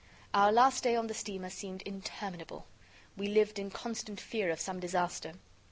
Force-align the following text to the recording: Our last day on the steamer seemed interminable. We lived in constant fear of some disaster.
Our 0.33 0.51
last 0.51 0.83
day 0.83 0.95
on 0.95 1.05
the 1.05 1.13
steamer 1.13 1.51
seemed 1.51 1.83
interminable. 1.83 2.65
We 3.15 3.27
lived 3.27 3.59
in 3.59 3.69
constant 3.69 4.19
fear 4.19 4.49
of 4.49 4.59
some 4.59 4.79
disaster. 4.79 5.33